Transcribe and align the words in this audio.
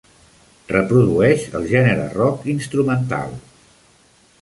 Reprodueix 0.71 1.45
el 1.61 1.69
gènere 1.73 2.09
rock 2.17 2.51
instrumental. 2.57 3.41